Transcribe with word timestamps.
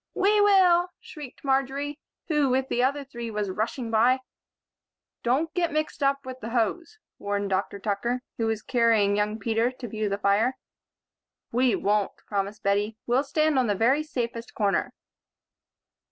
"We 0.15 0.41
will," 0.41 0.87
shrieked 0.99 1.43
Marjory, 1.43 1.99
who, 2.27 2.49
with 2.49 2.69
the 2.69 2.81
other 2.81 3.03
three, 3.03 3.29
was 3.29 3.51
rushing 3.51 3.91
by. 3.91 4.21
"Don't 5.21 5.53
get 5.53 5.71
mixed 5.71 6.01
up 6.01 6.25
with 6.25 6.39
the 6.39 6.49
hose," 6.49 6.97
warned 7.19 7.51
Dr. 7.51 7.77
Tucker, 7.77 8.23
who 8.39 8.47
was 8.47 8.63
carrying 8.63 9.15
young 9.15 9.37
Peter 9.37 9.69
to 9.73 9.87
view 9.87 10.09
the 10.09 10.17
fire. 10.17 10.57
"We 11.51 11.75
won't," 11.75 12.13
promised 12.27 12.63
Bettie. 12.63 12.97
"We'll 13.05 13.23
stand 13.23 13.59
on 13.59 13.67
the 13.67 13.75
very 13.75 14.01
safest 14.01 14.55
corner." 14.55 14.91